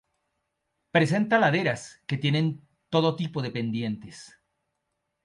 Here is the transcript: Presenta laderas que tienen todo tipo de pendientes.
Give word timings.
Presenta 0.89 1.37
laderas 1.37 2.01
que 2.07 2.17
tienen 2.17 2.67
todo 2.89 3.15
tipo 3.15 3.39
de 3.43 3.51
pendientes. 3.51 4.35